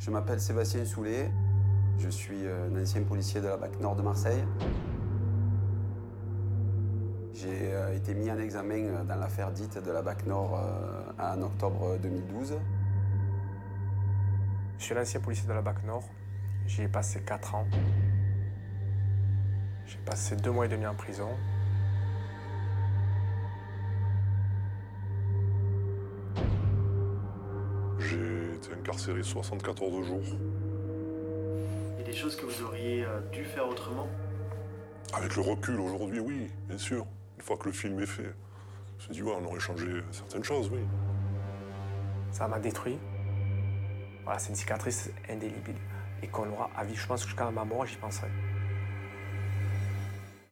Je 0.00 0.10
m'appelle 0.10 0.40
Sébastien 0.40 0.86
Soulet. 0.86 1.30
Je 1.98 2.08
suis 2.08 2.46
un 2.48 2.74
ancien 2.80 3.02
policier 3.02 3.42
de 3.42 3.48
la 3.48 3.58
BAC 3.58 3.78
Nord 3.80 3.96
de 3.96 4.02
Marseille. 4.02 4.42
J'ai 7.34 7.74
été 7.94 8.14
mis 8.14 8.30
en 8.30 8.38
examen 8.38 9.04
dans 9.04 9.16
l'affaire 9.16 9.50
dite 9.52 9.76
de 9.76 9.90
la 9.90 10.00
BAC 10.00 10.24
Nord 10.24 10.58
en 11.18 11.42
octobre 11.42 11.98
2012. 12.02 12.54
Je 14.78 14.82
suis 14.82 14.94
l'ancien 14.94 15.20
policier 15.20 15.46
de 15.46 15.52
la 15.52 15.60
BAC 15.60 15.84
Nord. 15.84 16.08
J'y 16.66 16.80
ai 16.80 16.88
passé 16.88 17.20
4 17.20 17.54
ans. 17.56 17.66
J'ai 19.84 19.98
passé 19.98 20.34
deux 20.34 20.50
mois 20.50 20.64
et 20.64 20.68
demi 20.70 20.86
en 20.86 20.94
prison. 20.94 21.28
J'ai 27.98 28.39
été 28.60 28.74
incarcéré 28.74 29.22
74 29.22 30.06
jours. 30.06 30.20
Il 31.94 31.98
y 31.98 32.02
a 32.02 32.04
des 32.04 32.16
choses 32.16 32.36
que 32.36 32.44
vous 32.44 32.62
auriez 32.64 33.04
euh, 33.04 33.20
dû 33.32 33.44
faire 33.44 33.66
autrement? 33.68 34.08
Avec 35.14 35.34
le 35.36 35.42
recul 35.42 35.80
aujourd'hui, 35.80 36.20
oui, 36.20 36.50
bien 36.68 36.78
sûr. 36.78 37.06
Une 37.36 37.42
fois 37.42 37.56
que 37.56 37.66
le 37.66 37.72
film 37.72 37.98
est 38.00 38.06
fait, 38.06 38.32
je 38.98 39.08
me 39.08 39.14
dis, 39.14 39.22
ouais, 39.22 39.32
on 39.40 39.44
aurait 39.46 39.60
changé 39.60 39.86
certaines 40.10 40.44
choses, 40.44 40.70
oui. 40.70 40.80
Ça 42.32 42.46
m'a 42.46 42.58
détruit. 42.58 42.98
Voilà, 44.24 44.38
c'est 44.38 44.50
une 44.50 44.56
cicatrice 44.56 45.10
indélébile. 45.28 45.76
Et 46.22 46.28
qu'on 46.28 46.48
aura 46.50 46.70
à 46.76 46.84
vie, 46.84 46.94
je 46.94 47.06
pense, 47.06 47.24
jusqu'à 47.24 47.50
ma 47.50 47.64
mort, 47.64 47.86
j'y 47.86 47.96
penserai. 47.96 48.28